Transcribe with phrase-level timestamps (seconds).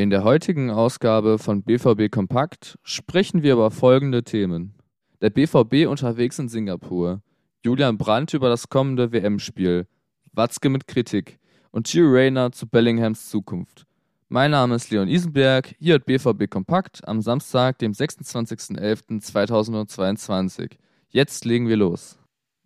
[0.00, 4.74] In der heutigen Ausgabe von BVB Kompakt sprechen wir über folgende Themen.
[5.20, 7.20] Der BVB unterwegs in Singapur,
[7.64, 9.88] Julian Brandt über das kommende WM-Spiel,
[10.30, 11.40] Watzke mit Kritik
[11.72, 13.86] und Gio Reyna zu Bellinghams Zukunft.
[14.28, 20.76] Mein Name ist Leon Isenberg, hier hat BVB Kompakt am Samstag, dem 26.11.2022.
[21.08, 22.20] Jetzt legen wir los.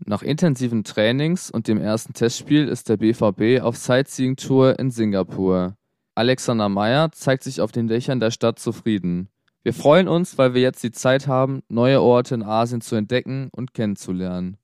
[0.05, 5.79] Nach intensiven Trainings und dem ersten Testspiel ist der BVB auf Sightseeing-Tour in Singapur.
[6.15, 9.29] Alexander Meyer zeigt sich auf den Dächern der Stadt zufrieden.
[9.63, 13.49] Wir freuen uns, weil wir jetzt die Zeit haben, neue Orte in Asien zu entdecken
[13.53, 14.59] und kennenzulernen.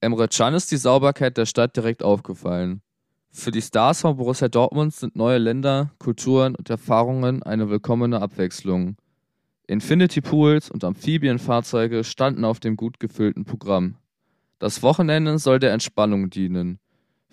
[0.00, 2.82] Emre Can ist die Sauberkeit der Stadt direkt aufgefallen.
[3.30, 8.96] Für die Stars von Borussia Dortmund sind neue Länder, Kulturen und Erfahrungen eine willkommene Abwechslung.
[9.66, 13.96] Infinity Pools und Amphibienfahrzeuge standen auf dem gut gefüllten Programm.
[14.60, 16.78] Das Wochenende soll der Entspannung dienen.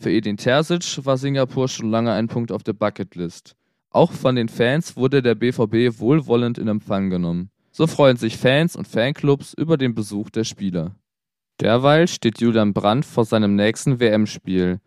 [0.02, 3.56] Für Edin Terzic war Singapur schon lange ein Punkt auf der Bucketlist.
[3.92, 7.52] Auch von den Fans wurde der BVB wohlwollend in Empfang genommen.
[7.72, 10.96] So freuen sich Fans und Fanclubs über den Besuch der Spieler.
[11.60, 14.80] Derweil steht Julian Brandt vor seinem nächsten WM-Spiel.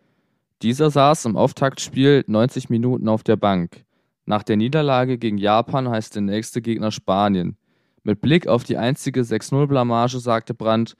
[0.62, 3.84] Dieser saß im Auftaktspiel 90 Minuten auf der Bank.
[4.26, 7.56] Nach der Niederlage gegen Japan heißt der nächste Gegner Spanien.
[8.02, 10.96] Mit Blick auf die einzige 6-0-Blamage sagte Brandt,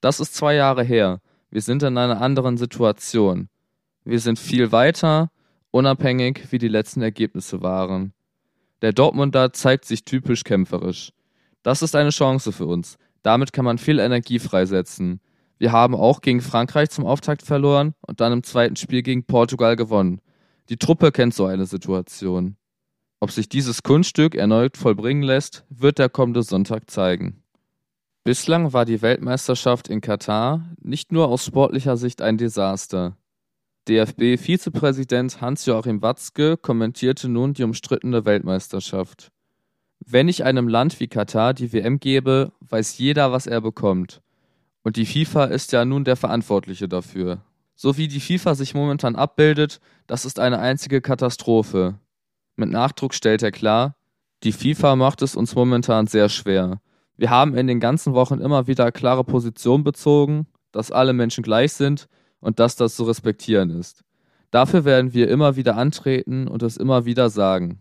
[0.00, 1.20] das ist zwei Jahre her.
[1.50, 3.48] Wir sind in einer anderen Situation.
[4.06, 5.32] Wir sind viel weiter,
[5.72, 8.12] unabhängig wie die letzten Ergebnisse waren.
[8.80, 11.12] Der Dortmunder zeigt sich typisch kämpferisch.
[11.64, 12.98] Das ist eine Chance für uns.
[13.24, 15.20] Damit kann man viel Energie freisetzen.
[15.58, 19.74] Wir haben auch gegen Frankreich zum Auftakt verloren und dann im zweiten Spiel gegen Portugal
[19.74, 20.20] gewonnen.
[20.68, 22.56] Die Truppe kennt so eine Situation.
[23.18, 27.42] Ob sich dieses Kunststück erneut vollbringen lässt, wird der kommende Sonntag zeigen.
[28.22, 33.16] Bislang war die Weltmeisterschaft in Katar nicht nur aus sportlicher Sicht ein Desaster.
[33.88, 39.30] DFB-Vizepräsident Hans-Joachim Watzke kommentierte nun die umstrittene Weltmeisterschaft.
[40.00, 44.22] Wenn ich einem Land wie Katar die WM gebe, weiß jeder, was er bekommt.
[44.82, 47.42] Und die FIFA ist ja nun der Verantwortliche dafür.
[47.76, 52.00] So wie die FIFA sich momentan abbildet, das ist eine einzige Katastrophe.
[52.56, 53.94] Mit Nachdruck stellt er klar,
[54.42, 56.80] die FIFA macht es uns momentan sehr schwer.
[57.16, 61.72] Wir haben in den ganzen Wochen immer wieder klare Position bezogen, dass alle Menschen gleich
[61.72, 62.08] sind
[62.46, 64.04] und dass das zu respektieren ist.
[64.52, 67.80] Dafür werden wir immer wieder antreten und es immer wieder sagen.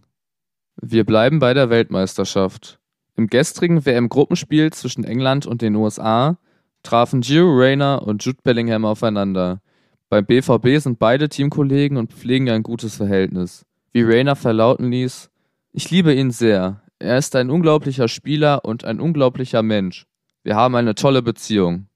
[0.82, 2.80] Wir bleiben bei der Weltmeisterschaft.
[3.16, 6.40] Im gestrigen WM-Gruppenspiel zwischen England und den USA
[6.82, 9.62] trafen Gio Reyna und Jude Bellingham aufeinander.
[10.10, 13.66] Beim BVB sind beide Teamkollegen und pflegen ein gutes Verhältnis.
[13.92, 15.30] Wie Reyna verlauten ließ,
[15.74, 16.82] ich liebe ihn sehr.
[16.98, 20.08] Er ist ein unglaublicher Spieler und ein unglaublicher Mensch.
[20.44, 21.88] Wir haben eine tolle Beziehung.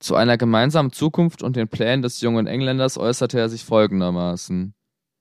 [0.00, 4.72] Zu einer gemeinsamen Zukunft und den Plänen des jungen Engländers äußerte er sich folgendermaßen.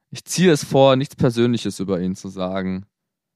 [0.10, 2.86] Ich ziehe es vor, nichts Persönliches über ihn zu sagen.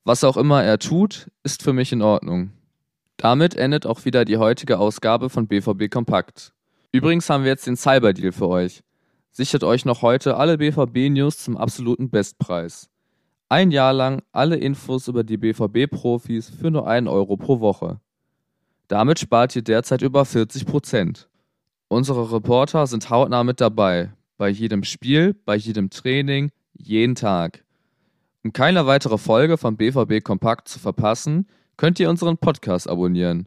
[0.06, 2.52] Was auch immer er tut, ist für mich in Ordnung.
[3.18, 6.54] Damit endet auch wieder die heutige Ausgabe von BVB Kompakt.
[6.94, 8.81] Übrigens haben wir jetzt den Cyberdeal für euch.
[9.30, 12.90] Sichert euch noch heute alle BVB-News zum absoluten Bestpreis.
[13.50, 18.00] Ein Jahr lang alle Infos über die BVB-Profis für nur einen Euro pro Woche.
[18.88, 21.30] Damit spart ihr derzeit über 40 Prozent.
[21.94, 24.12] Unsere Reporter sind hautnah mit dabei.
[24.38, 27.64] Bei jedem Spiel, bei jedem Training, jeden Tag.
[28.44, 31.46] Um keine weitere Folge von BVB Kompakt zu verpassen,
[31.78, 33.46] könnt ihr unseren Podcast abonnieren.